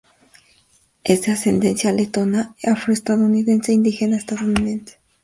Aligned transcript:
Es 1.03 1.21
de 1.21 1.31
ascendencia 1.33 1.93
letona, 1.93 2.55
afroestadounidense 2.63 3.71
e 3.71 3.75
indígena 3.75 4.17
estadounidense. 4.17 4.97